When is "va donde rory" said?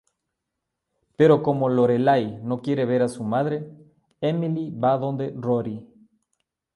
4.71-5.87